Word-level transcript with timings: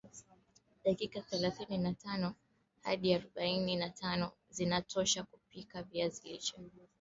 dakika 0.83 1.21
thelathini 1.21 1.77
na 1.77 1.93
tano 1.93 2.33
hadi 2.83 3.13
arobaini 3.13 3.75
na 3.75 3.89
tano 3.89 4.31
zinatosha 4.49 5.23
kupika 5.23 5.83
viazi 5.83 6.29
lishe 6.29 6.55